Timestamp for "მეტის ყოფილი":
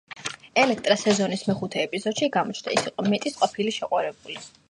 3.15-3.77